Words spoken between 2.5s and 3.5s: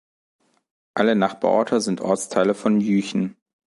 von Jüchen.